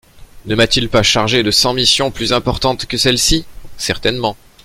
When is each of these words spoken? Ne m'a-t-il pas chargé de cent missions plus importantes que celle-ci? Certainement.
Ne 0.45 0.55
m'a-t-il 0.55 0.89
pas 0.89 1.03
chargé 1.03 1.43
de 1.43 1.51
cent 1.51 1.75
missions 1.75 2.09
plus 2.09 2.33
importantes 2.33 2.87
que 2.87 2.97
celle-ci? 2.97 3.45
Certainement. 3.77 4.35